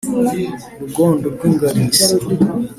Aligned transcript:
rugondo 0.79 1.25
rw’ingarisi 1.35 2.05